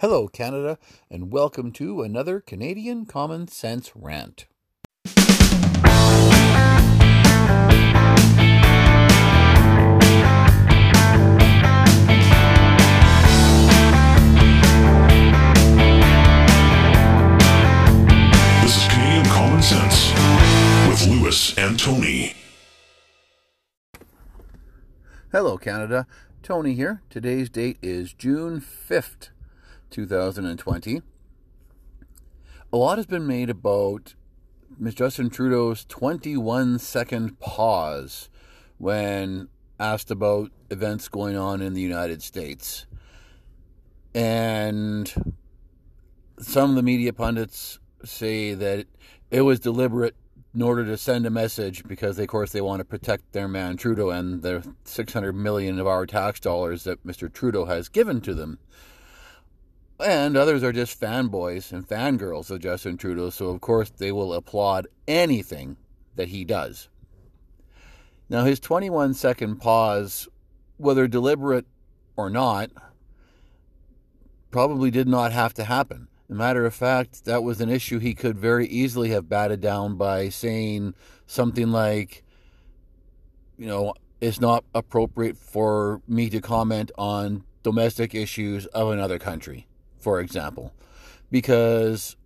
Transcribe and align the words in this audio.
Hello, 0.00 0.28
Canada, 0.28 0.78
and 1.10 1.32
welcome 1.32 1.72
to 1.72 2.02
another 2.02 2.38
Canadian 2.38 3.04
Common 3.04 3.48
Sense 3.48 3.90
Rant. 3.96 4.46
This 5.04 5.26
is 18.76 18.86
Canadian 18.86 19.24
Common 19.24 19.62
Sense 19.62 20.12
with 20.88 21.08
Lewis 21.08 21.58
and 21.58 21.76
Tony. 21.76 22.34
Hello, 25.32 25.58
Canada. 25.58 26.06
Tony 26.44 26.74
here. 26.74 27.02
Today's 27.10 27.50
date 27.50 27.78
is 27.82 28.12
June 28.12 28.60
5th, 28.60 29.30
2020. 29.90 31.02
A 32.72 32.76
lot 32.76 32.98
has 32.98 33.06
been 33.06 33.26
made 33.26 33.50
about 33.50 34.14
Ms. 34.78 34.94
Justin 34.94 35.30
Trudeau's 35.30 35.84
21 35.86 36.78
second 36.78 37.40
pause 37.40 38.28
when 38.76 39.48
asked 39.80 40.10
about 40.10 40.50
events 40.70 41.08
going 41.08 41.36
on 41.36 41.62
in 41.62 41.74
the 41.74 41.80
United 41.80 42.22
States. 42.22 42.86
And 44.14 45.12
some 46.38 46.70
of 46.70 46.76
the 46.76 46.82
media 46.82 47.12
pundits 47.12 47.78
say 48.04 48.54
that 48.54 48.86
it 49.30 49.42
was 49.42 49.60
deliberate 49.60 50.14
in 50.54 50.62
order 50.62 50.84
to 50.84 50.96
send 50.96 51.26
a 51.26 51.30
message 51.30 51.84
because, 51.84 52.18
of 52.18 52.26
course, 52.28 52.52
they 52.52 52.60
want 52.60 52.80
to 52.80 52.84
protect 52.84 53.32
their 53.32 53.48
man 53.48 53.76
Trudeau 53.76 54.10
and 54.10 54.42
the 54.42 54.66
600 54.84 55.32
million 55.32 55.78
of 55.78 55.86
our 55.86 56.06
tax 56.06 56.40
dollars 56.40 56.84
that 56.84 57.06
Mr. 57.06 57.32
Trudeau 57.32 57.66
has 57.66 57.88
given 57.88 58.20
to 58.22 58.34
them. 58.34 58.58
And 60.00 60.36
others 60.36 60.62
are 60.62 60.72
just 60.72 61.00
fanboys 61.00 61.72
and 61.72 61.86
fangirls 61.86 62.50
of 62.50 62.60
Justin 62.60 62.96
Trudeau, 62.96 63.30
so 63.30 63.46
of 63.48 63.60
course 63.60 63.90
they 63.90 64.12
will 64.12 64.32
applaud 64.32 64.86
anything 65.08 65.76
that 66.14 66.28
he 66.28 66.44
does. 66.44 66.88
Now, 68.28 68.44
his 68.44 68.60
21 68.60 69.14
second 69.14 69.56
pause, 69.56 70.28
whether 70.76 71.08
deliberate 71.08 71.66
or 72.16 72.30
not, 72.30 72.70
probably 74.50 74.90
did 74.90 75.08
not 75.08 75.32
have 75.32 75.54
to 75.54 75.64
happen. 75.64 76.08
As 76.28 76.34
a 76.34 76.38
matter 76.38 76.66
of 76.66 76.74
fact, 76.74 77.24
that 77.24 77.42
was 77.42 77.60
an 77.60 77.70
issue 77.70 77.98
he 77.98 78.14
could 78.14 78.38
very 78.38 78.66
easily 78.66 79.08
have 79.10 79.28
batted 79.28 79.60
down 79.60 79.96
by 79.96 80.28
saying 80.28 80.94
something 81.26 81.70
like, 81.70 82.22
you 83.56 83.66
know, 83.66 83.94
it's 84.20 84.40
not 84.40 84.64
appropriate 84.74 85.36
for 85.36 86.02
me 86.06 86.28
to 86.30 86.40
comment 86.40 86.90
on 86.98 87.44
domestic 87.62 88.14
issues 88.14 88.66
of 88.66 88.90
another 88.90 89.18
country, 89.18 89.66
for 90.08 90.20
example. 90.20 90.72
Because 91.30 92.16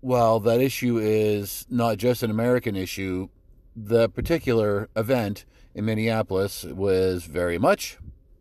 while 0.00 0.38
that 0.38 0.60
issue 0.60 0.96
is 0.96 1.66
not 1.68 1.96
just 1.96 2.22
an 2.22 2.30
American 2.30 2.76
issue, 2.76 3.30
the 3.74 4.08
particular 4.08 4.88
event 4.94 5.44
in 5.74 5.84
Minneapolis 5.84 6.62
was 6.62 7.24
very 7.24 7.58
much 7.58 7.98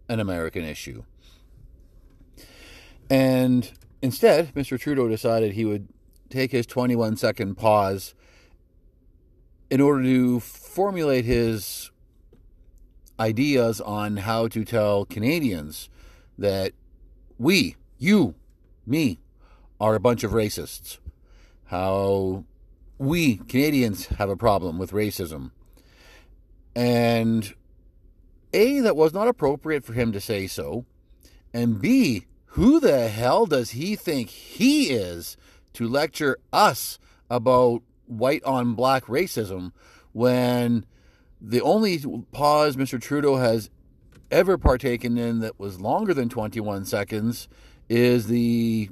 an 0.08 0.20
American 0.20 0.64
issue. 0.64 1.02
And 3.10 3.72
instead, 4.04 4.54
Mr. 4.54 4.80
Trudeau 4.80 5.08
decided 5.08 5.54
he 5.54 5.66
would 5.66 5.88
take 6.30 6.52
his 6.52 6.68
21 6.68 7.18
second 7.18 7.56
pause 7.56 8.14
in 9.72 9.82
order 9.82 10.04
to 10.04 10.40
formulate 10.40 11.26
his 11.26 11.90
ideas 13.20 13.82
on 13.82 14.18
how 14.18 14.48
to 14.50 14.64
tell 14.64 15.06
Canadians 15.06 15.90
that 16.38 16.74
we, 17.40 17.76
you, 17.98 18.36
me, 18.86 19.20
are 19.80 19.96
a 19.96 20.00
bunch 20.00 20.24
of 20.24 20.32
racists. 20.32 21.00
How 21.66 22.46
we, 22.98 23.38
Canadians, 23.38 24.08
have 24.08 24.30
a 24.30 24.38
problem 24.38 24.78
with 24.78 24.92
racism. 24.92 25.52
And 26.76 27.54
A, 28.54 28.80
that 28.82 28.96
was 28.96 29.14
not 29.14 29.28
appropriate 29.28 29.84
for 29.84 29.94
him 29.94 30.12
to 30.12 30.22
say 30.22 30.48
so. 30.48 30.86
And 31.54 31.82
B, 31.82 32.28
who 32.46 32.80
the 32.80 33.08
hell 33.10 33.46
does 33.46 33.72
he 33.72 33.96
think 33.96 34.30
he 34.30 34.92
is 34.92 35.38
to 35.74 35.88
lecture 35.88 36.38
us 36.52 37.00
about 37.30 37.82
white 38.06 38.44
on 38.44 38.76
black 38.76 39.06
racism 39.06 39.72
when 40.12 40.86
the 41.40 41.62
only 41.62 42.04
pause 42.32 42.76
Mr. 42.76 43.02
Trudeau 43.02 43.38
has 43.38 43.70
ever 44.30 44.58
partaken 44.58 45.18
in 45.18 45.40
that 45.40 45.60
was 45.60 45.80
longer 45.82 46.14
than 46.14 46.30
21 46.30 46.86
seconds 46.86 47.48
is 47.92 48.28
the 48.28 48.90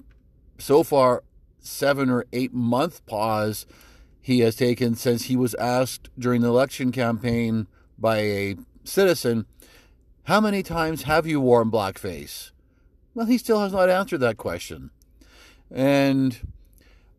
so 0.57 0.83
far 0.83 1.23
seven 1.59 2.09
or 2.09 2.25
eight 2.33 2.53
month 2.53 3.05
pause 3.05 3.65
he 4.21 4.39
has 4.39 4.57
taken 4.57 4.93
since 4.93 5.23
he 5.23 5.37
was 5.37 5.55
asked 5.55 6.09
during 6.19 6.41
the 6.41 6.49
election 6.49 6.91
campaign 6.91 7.67
by 7.97 8.17
a 8.17 8.57
citizen, 8.83 9.45
How 10.23 10.41
many 10.41 10.61
times 10.63 11.03
have 11.03 11.25
you 11.25 11.39
worn 11.39 11.71
blackface? 11.71 12.51
Well, 13.13 13.25
he 13.25 13.37
still 13.37 13.61
has 13.61 13.71
not 13.71 13.89
answered 13.89 14.19
that 14.19 14.35
question. 14.35 14.89
And 15.71 16.37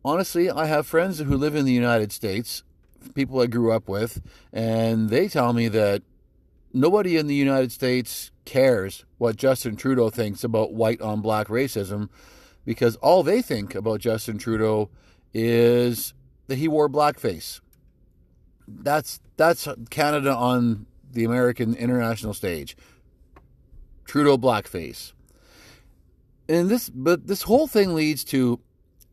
honestly, 0.05 0.51
I 0.51 0.67
have 0.67 0.85
friends 0.85 1.17
who 1.17 1.35
live 1.35 1.55
in 1.55 1.65
the 1.65 1.73
United 1.73 2.11
States, 2.11 2.61
people 3.15 3.41
I 3.41 3.47
grew 3.47 3.71
up 3.71 3.89
with, 3.89 4.21
and 4.53 5.09
they 5.09 5.27
tell 5.27 5.51
me 5.51 5.67
that 5.69 6.03
nobody 6.73 7.17
in 7.17 7.25
the 7.25 7.35
United 7.35 7.71
States 7.71 8.31
cares 8.45 9.05
what 9.17 9.35
Justin 9.35 9.75
Trudeau 9.75 10.09
thinks 10.09 10.43
about 10.43 10.73
white 10.73 11.01
on 11.01 11.21
black 11.21 11.47
racism 11.47 12.09
because 12.65 12.95
all 12.97 13.23
they 13.23 13.41
think 13.41 13.75
about 13.75 13.99
Justin 13.99 14.37
Trudeau 14.37 14.89
is 15.33 16.13
that 16.47 16.57
he 16.57 16.67
wore 16.67 16.89
blackface. 16.89 17.61
That's 18.67 19.19
that's 19.37 19.67
Canada 19.89 20.35
on 20.35 20.85
the 21.11 21.23
American 21.23 21.75
international 21.75 22.33
stage. 22.33 22.77
Trudeau 24.05 24.37
blackface. 24.37 25.13
And 26.47 26.69
this 26.69 26.89
but 26.89 27.27
this 27.27 27.43
whole 27.43 27.67
thing 27.67 27.95
leads 27.95 28.23
to 28.25 28.59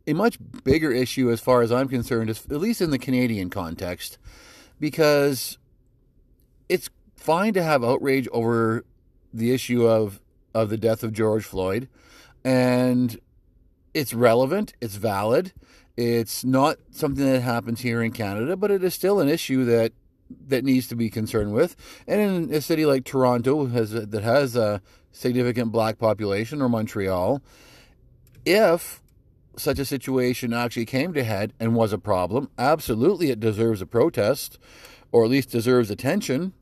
a 0.06 0.12
much 0.12 0.38
bigger 0.64 0.90
issue 0.90 1.30
as 1.30 1.40
far 1.40 1.62
as 1.62 1.70
I'm 1.70 1.88
concerned, 1.88 2.30
at 2.30 2.50
least 2.50 2.80
in 2.80 2.90
the 2.90 2.98
Canadian 2.98 3.50
context, 3.50 4.18
because 4.80 5.58
it's 6.68 6.88
fine 7.14 7.52
to 7.54 7.62
have 7.62 7.84
outrage 7.84 8.26
over 8.32 8.84
the 9.32 9.52
issue 9.52 9.86
of 9.86 10.20
of 10.54 10.70
the 10.70 10.76
death 10.76 11.02
of 11.02 11.12
George 11.12 11.44
Floyd 11.44 11.88
and 12.44 13.20
it's 13.94 14.14
relevant, 14.14 14.74
it's 14.80 14.96
valid. 14.96 15.52
It's 15.96 16.44
not 16.44 16.78
something 16.90 17.24
that 17.24 17.40
happens 17.40 17.80
here 17.80 18.02
in 18.02 18.12
Canada, 18.12 18.56
but 18.56 18.70
it 18.70 18.84
is 18.84 18.94
still 18.94 19.20
an 19.20 19.28
issue 19.28 19.64
that 19.64 19.92
that 20.46 20.64
needs 20.64 20.86
to 20.88 20.94
be 20.94 21.10
concerned 21.10 21.52
with. 21.52 21.74
And 22.06 22.20
in 22.20 22.54
a 22.54 22.60
city 22.60 22.86
like 22.86 23.04
Toronto 23.04 23.66
has 23.66 23.90
that 23.90 24.22
has 24.22 24.56
a 24.56 24.80
significant 25.10 25.72
black 25.72 25.98
population 25.98 26.62
or 26.62 26.68
Montreal, 26.68 27.42
if 28.44 29.02
such 29.56 29.78
a 29.80 29.84
situation 29.84 30.52
actually 30.52 30.86
came 30.86 31.12
to 31.14 31.24
head 31.24 31.52
and 31.58 31.74
was 31.74 31.92
a 31.92 31.98
problem, 31.98 32.48
absolutely 32.56 33.30
it 33.30 33.40
deserves 33.40 33.82
a 33.82 33.86
protest 33.86 34.58
or 35.10 35.24
at 35.24 35.30
least 35.30 35.50
deserves 35.50 35.90
attention. 35.90 36.52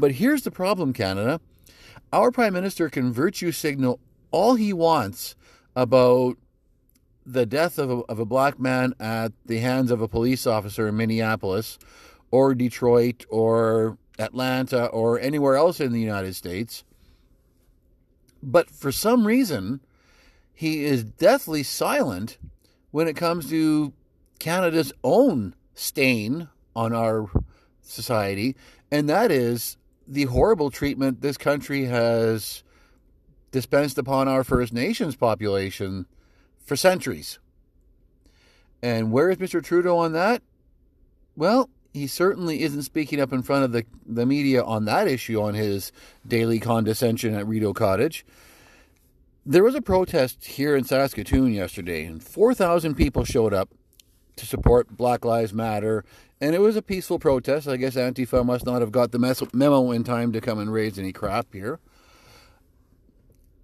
But 0.00 0.12
here's 0.12 0.42
the 0.42 0.50
problem, 0.50 0.94
Canada. 0.94 1.42
Our 2.10 2.30
prime 2.30 2.54
minister 2.54 2.88
can 2.88 3.12
virtue 3.12 3.52
signal 3.52 4.00
all 4.30 4.54
he 4.54 4.72
wants 4.72 5.34
about 5.76 6.38
the 7.26 7.44
death 7.44 7.78
of 7.78 7.90
a, 7.90 7.96
of 8.08 8.18
a 8.18 8.24
black 8.24 8.58
man 8.58 8.94
at 8.98 9.32
the 9.44 9.58
hands 9.58 9.90
of 9.90 10.00
a 10.00 10.08
police 10.08 10.46
officer 10.46 10.88
in 10.88 10.96
Minneapolis 10.96 11.78
or 12.30 12.54
Detroit 12.54 13.26
or 13.28 13.98
Atlanta 14.18 14.86
or 14.86 15.20
anywhere 15.20 15.56
else 15.56 15.80
in 15.80 15.92
the 15.92 16.00
United 16.00 16.34
States. 16.34 16.82
But 18.42 18.70
for 18.70 18.90
some 18.90 19.26
reason, 19.26 19.80
he 20.54 20.82
is 20.84 21.04
deathly 21.04 21.62
silent 21.62 22.38
when 22.90 23.06
it 23.06 23.16
comes 23.16 23.50
to 23.50 23.92
Canada's 24.38 24.94
own 25.04 25.54
stain 25.74 26.48
on 26.74 26.94
our 26.94 27.28
society, 27.82 28.56
and 28.90 29.06
that 29.08 29.30
is 29.30 29.76
the 30.10 30.24
horrible 30.24 30.70
treatment 30.70 31.20
this 31.20 31.38
country 31.38 31.84
has 31.84 32.64
dispensed 33.52 33.96
upon 33.96 34.26
our 34.26 34.42
First 34.42 34.72
Nations 34.72 35.14
population 35.14 36.06
for 36.58 36.74
centuries. 36.74 37.38
And 38.82 39.12
where 39.12 39.30
is 39.30 39.36
Mr. 39.36 39.62
Trudeau 39.62 39.98
on 39.98 40.12
that? 40.12 40.42
Well, 41.36 41.70
he 41.92 42.08
certainly 42.08 42.62
isn't 42.62 42.82
speaking 42.82 43.20
up 43.20 43.32
in 43.32 43.42
front 43.42 43.64
of 43.64 43.72
the, 43.72 43.84
the 44.04 44.26
media 44.26 44.62
on 44.64 44.84
that 44.86 45.06
issue 45.06 45.40
on 45.40 45.54
his 45.54 45.92
daily 46.26 46.58
condescension 46.58 47.34
at 47.34 47.46
Rideau 47.46 47.72
Cottage. 47.72 48.26
There 49.46 49.64
was 49.64 49.74
a 49.74 49.82
protest 49.82 50.44
here 50.44 50.76
in 50.76 50.84
Saskatoon 50.84 51.52
yesterday, 51.52 52.04
and 52.04 52.22
4,000 52.22 52.94
people 52.94 53.24
showed 53.24 53.54
up 53.54 53.70
to 54.40 54.46
support 54.46 54.96
Black 54.96 55.24
Lives 55.24 55.52
Matter, 55.52 56.02
and 56.40 56.54
it 56.54 56.60
was 56.60 56.74
a 56.74 56.82
peaceful 56.82 57.18
protest. 57.18 57.68
I 57.68 57.76
guess 57.76 57.94
Antifa 57.94 58.44
must 58.44 58.64
not 58.64 58.80
have 58.80 58.90
got 58.90 59.12
the 59.12 59.48
memo 59.52 59.90
in 59.90 60.02
time 60.02 60.32
to 60.32 60.40
come 60.40 60.58
and 60.58 60.72
raise 60.72 60.98
any 60.98 61.12
crap 61.12 61.52
here. 61.52 61.78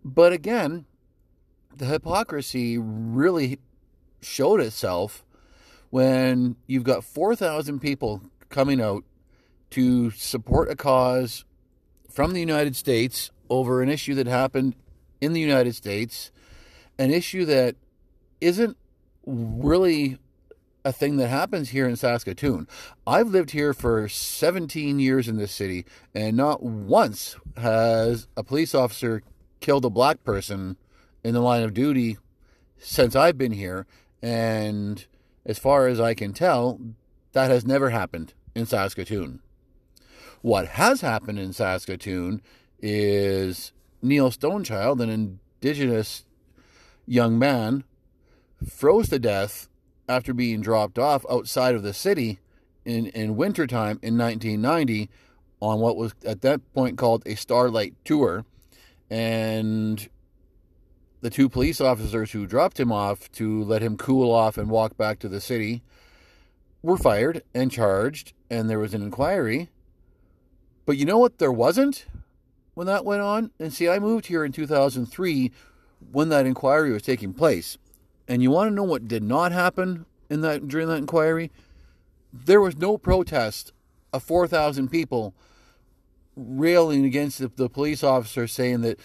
But 0.05 0.35
again, 0.35 0.85
the 1.75 1.87
hypocrisy 1.87 2.77
really 2.79 3.59
showed 4.21 4.61
itself 4.61 5.25
when 5.89 6.57
you've 6.67 6.85
got 6.85 7.05
4,000 7.05 7.81
people 7.81 8.23
coming 8.51 8.81
out 8.81 9.03
to 9.71 10.11
support 10.11 10.71
a 10.71 10.77
cause 10.77 11.47
from 12.11 12.35
the 12.35 12.41
United 12.41 12.77
States 12.77 13.31
over 13.49 13.83
an 13.83 13.89
issue 13.89 14.15
that 14.15 14.27
happened 14.27 14.75
in 15.23 15.33
the 15.33 15.41
United 15.41 15.75
States, 15.75 16.31
an 16.99 17.11
issue 17.11 17.47
that 17.47 17.77
isn't 18.43 18.77
really 19.25 20.19
a 20.87 20.93
thing 20.93 21.17
that 21.17 21.27
happens 21.27 21.71
here 21.71 21.89
in 21.89 21.97
Saskatoon. 21.97 22.69
I've 23.09 23.27
lived 23.27 23.51
here 23.51 23.75
for 23.75 24.09
17 24.09 25.01
years 25.01 25.27
in 25.27 25.37
this 25.37 25.51
city, 25.51 25.85
and 26.15 26.37
not 26.37 26.63
once 26.63 27.35
has 27.57 28.29
a 28.37 28.45
police 28.45 28.73
officer 28.73 29.25
killed 29.59 29.85
a 29.85 29.91
black 29.91 30.23
person 30.23 30.77
in 31.25 31.35
the 31.35 31.41
line 31.41 31.65
of 31.65 31.75
duty 31.75 32.19
since 32.79 33.17
I've 33.17 33.37
been 33.37 33.51
here. 33.51 33.85
And 34.23 35.05
as 35.45 35.59
far 35.59 35.89
as 35.89 36.01
I 36.01 36.15
can 36.15 36.33
tell, 36.33 36.79
that 37.33 37.51
has 37.51 37.67
never 37.67 37.91
happened 37.91 38.33
in 38.55 38.65
Saskatoon. 38.65 39.41
What 40.41 40.69
has 40.69 41.01
happened 41.01 41.41
in 41.41 41.53
Saskatoon 41.53 42.41
is 42.79 43.73
Neil 44.03 44.31
Stonechild, 44.31 45.01
an 45.01 45.11
Indigenous 45.61 46.25
young 47.07 47.41
man, 47.41 47.83
froze 48.65 49.09
to 49.09 49.19
death 49.19 49.69
after 50.09 50.33
being 50.33 50.61
dropped 50.61 50.99
off 50.99 51.25
outside 51.31 51.75
of 51.75 51.83
the 51.83 51.95
city 51.95 52.39
in, 52.85 53.07
in 53.07 53.37
wintertime 53.37 53.99
in 54.03 54.17
1990 54.17 55.11
on 55.61 55.81
what 55.81 55.97
was 55.97 56.15
at 56.25 56.43
that 56.43 56.61
point 56.75 56.99
called 56.99 57.23
a 57.27 57.35
Starlight 57.35 57.95
Tour. 58.05 58.45
And 59.11 60.09
the 61.21 61.31
two 61.31 61.49
police 61.49 61.81
officers 61.81 62.33
who 62.33 62.47
dropped 62.47 62.79
him 62.79 62.93
off 62.93 63.31
to 63.33 63.63
let 63.65 63.83
him 63.83 63.97
cool 63.97 64.33
off 64.33 64.59
and 64.59 64.71
walk 64.71 64.97
back 64.97 65.19
to 65.21 65.29
the 65.29 65.41
city 65.41 65.83
were 66.83 66.97
fired 66.97 67.43
and 67.55 67.71
charged, 67.71 68.33
and 68.49 68.71
there 68.71 68.79
was 68.79 68.95
an 68.95 69.03
inquiry. 69.03 69.71
But 70.85 70.97
you 70.97 71.05
know 71.05 71.19
what? 71.19 71.39
There 71.39 71.53
wasn't 71.53 72.07
when 72.75 72.87
that 72.87 73.05
went 73.05 73.23
on. 73.23 73.51
And 73.59 73.73
see, 73.73 73.89
I 73.89 73.99
moved 73.99 74.27
here 74.27 74.45
in 74.45 74.53
2003 74.53 75.51
when 76.13 76.29
that 76.29 76.47
inquiry 76.47 76.93
was 76.93 77.03
taking 77.03 77.33
place. 77.33 77.77
And 78.29 78.43
you 78.43 78.51
want 78.51 78.71
to 78.71 78.75
know 78.75 78.85
what 78.85 79.09
did 79.09 79.23
not 79.23 79.53
happen 79.53 80.07
in 80.29 80.41
that 80.41 80.69
during 80.69 80.89
that 80.89 80.97
inquiry? 80.97 81.51
There 82.33 82.61
was 82.61 82.77
no 82.77 82.99
protest 82.99 83.73
of 84.13 84.23
4,000 84.23 84.89
people 84.89 85.35
railing 86.37 87.05
against 87.05 87.39
the, 87.39 87.49
the 87.49 87.69
police 87.69 88.05
officer 88.05 88.47
saying 88.47 88.83
that 88.83 89.01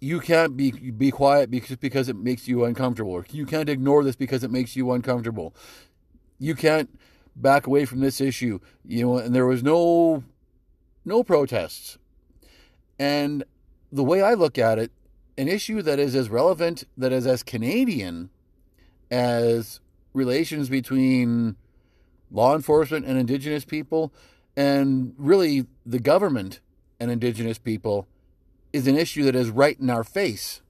you 0.00 0.20
can't 0.20 0.56
be 0.56 0.70
be 0.70 1.10
quiet 1.10 1.50
because 1.50 1.76
because 1.76 2.08
it 2.08 2.16
makes 2.16 2.46
you 2.46 2.64
uncomfortable. 2.64 3.24
You 3.30 3.46
can't 3.46 3.68
ignore 3.68 4.04
this 4.04 4.14
because 4.14 4.44
it 4.44 4.50
makes 4.50 4.76
you 4.76 4.92
uncomfortable. 4.92 5.54
You 6.38 6.54
can't 6.54 6.88
back 7.34 7.66
away 7.66 7.84
from 7.84 8.00
this 8.00 8.20
issue. 8.20 8.60
You 8.86 9.06
know, 9.06 9.18
and 9.18 9.34
there 9.34 9.46
was 9.46 9.62
no 9.62 10.22
no 11.04 11.24
protests. 11.24 11.98
And 12.98 13.44
the 13.90 14.04
way 14.04 14.22
I 14.22 14.34
look 14.34 14.58
at 14.58 14.78
it, 14.78 14.92
an 15.38 15.48
issue 15.48 15.80
that 15.82 16.00
is 16.00 16.16
as 16.16 16.28
relevant, 16.28 16.84
that 16.96 17.12
is 17.12 17.26
as 17.26 17.44
Canadian 17.44 18.28
as 19.10 19.80
relations 20.12 20.68
between 20.68 21.54
law 22.30 22.54
enforcement 22.54 23.06
and 23.06 23.16
Indigenous 23.16 23.64
people, 23.64 24.12
and 24.56 25.14
really 25.16 25.66
the 25.86 26.00
government 26.00 26.58
and 26.98 27.10
Indigenous 27.10 27.56
people 27.56 28.08
is 28.72 28.88
an 28.88 28.98
issue 28.98 29.22
that 29.22 29.36
is 29.36 29.48
right 29.48 29.78
in 29.78 29.88
our 29.88 30.02
face. 30.02 30.60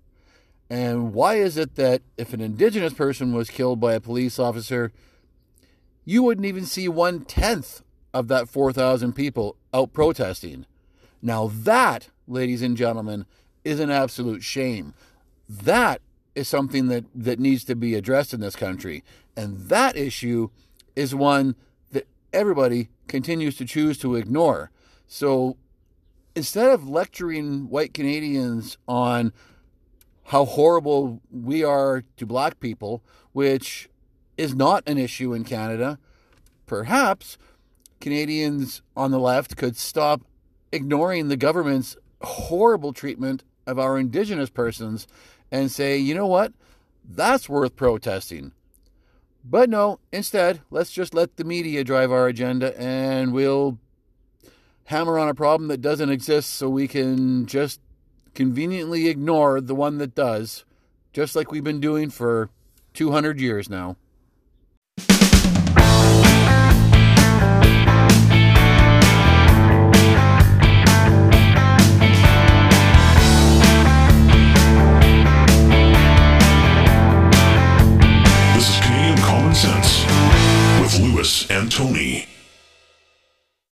And 0.68 1.14
why 1.14 1.36
is 1.36 1.56
it 1.56 1.76
that 1.76 2.02
if 2.18 2.34
an 2.34 2.42
Indigenous 2.42 2.92
person 2.92 3.32
was 3.32 3.48
killed 3.48 3.80
by 3.80 3.94
a 3.94 4.00
police 4.00 4.38
officer, 4.38 4.92
you 6.04 6.22
wouldn't 6.22 6.46
even 6.46 6.66
see 6.66 6.88
one 6.88 7.24
tenth 7.24 7.82
of 8.12 8.28
that 8.28 8.50
4,000 8.50 9.14
people 9.14 9.56
out 9.72 9.94
protesting? 9.94 10.66
Now, 11.22 11.50
that, 11.52 12.10
ladies 12.28 12.60
and 12.60 12.76
gentlemen, 12.76 13.24
is 13.68 13.80
an 13.80 13.90
absolute 13.90 14.42
shame. 14.42 14.94
That 15.46 16.00
is 16.34 16.48
something 16.48 16.88
that, 16.88 17.04
that 17.14 17.38
needs 17.38 17.64
to 17.64 17.76
be 17.76 17.94
addressed 17.94 18.32
in 18.32 18.40
this 18.40 18.56
country. 18.56 19.04
And 19.36 19.68
that 19.68 19.94
issue 19.94 20.48
is 20.96 21.14
one 21.14 21.54
that 21.92 22.06
everybody 22.32 22.88
continues 23.08 23.56
to 23.56 23.66
choose 23.66 23.98
to 23.98 24.16
ignore. 24.16 24.70
So 25.06 25.58
instead 26.34 26.70
of 26.70 26.88
lecturing 26.88 27.68
white 27.68 27.92
Canadians 27.92 28.78
on 28.88 29.34
how 30.24 30.46
horrible 30.46 31.20
we 31.30 31.62
are 31.62 32.04
to 32.16 32.24
black 32.24 32.60
people, 32.60 33.02
which 33.32 33.90
is 34.38 34.54
not 34.54 34.82
an 34.86 34.96
issue 34.96 35.34
in 35.34 35.44
Canada, 35.44 35.98
perhaps 36.64 37.36
Canadians 38.00 38.80
on 38.96 39.10
the 39.10 39.20
left 39.20 39.58
could 39.58 39.76
stop 39.76 40.22
ignoring 40.72 41.28
the 41.28 41.36
government's 41.36 41.98
horrible 42.22 42.94
treatment 42.94 43.42
of 43.68 43.78
our 43.78 43.98
Indigenous 43.98 44.50
persons 44.50 45.06
and 45.52 45.70
say, 45.70 45.96
you 45.96 46.14
know 46.14 46.26
what? 46.26 46.52
That's 47.08 47.48
worth 47.48 47.76
protesting. 47.76 48.52
But 49.44 49.70
no, 49.70 50.00
instead, 50.12 50.60
let's 50.70 50.90
just 50.90 51.14
let 51.14 51.36
the 51.36 51.44
media 51.44 51.84
drive 51.84 52.10
our 52.10 52.26
agenda 52.26 52.78
and 52.78 53.32
we'll 53.32 53.78
hammer 54.84 55.18
on 55.18 55.28
a 55.28 55.34
problem 55.34 55.68
that 55.68 55.80
doesn't 55.80 56.10
exist 56.10 56.50
so 56.50 56.68
we 56.68 56.88
can 56.88 57.46
just 57.46 57.80
conveniently 58.34 59.08
ignore 59.08 59.60
the 59.60 59.74
one 59.74 59.98
that 59.98 60.14
does, 60.14 60.64
just 61.12 61.36
like 61.36 61.52
we've 61.52 61.64
been 61.64 61.80
doing 61.80 62.10
for 62.10 62.50
200 62.94 63.40
years 63.40 63.68
now. 63.68 63.96